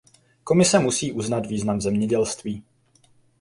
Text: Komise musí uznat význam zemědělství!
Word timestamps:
Komise 0.43 0.79
musí 0.79 1.11
uznat 1.13 1.45
význam 1.45 1.81
zemědělství! 1.81 2.63